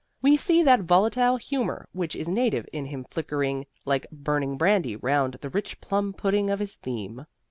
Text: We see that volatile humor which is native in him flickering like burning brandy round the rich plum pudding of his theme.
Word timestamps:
We 0.19 0.35
see 0.35 0.63
that 0.63 0.79
volatile 0.79 1.37
humor 1.37 1.87
which 1.91 2.15
is 2.15 2.27
native 2.27 2.67
in 2.73 2.85
him 2.85 3.05
flickering 3.11 3.67
like 3.85 4.09
burning 4.11 4.57
brandy 4.57 4.95
round 4.95 5.35
the 5.41 5.49
rich 5.51 5.79
plum 5.79 6.11
pudding 6.13 6.49
of 6.49 6.57
his 6.57 6.73
theme. 6.73 7.27